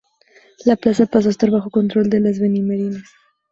La 0.65 0.77
plaza 0.77 1.05
pasó 1.05 1.27
a 1.27 1.29
estar 1.29 1.51
bajo 1.51 1.69
control 1.69 2.09
de 2.09 2.19
los 2.21 2.39
benimerines. 2.39 3.03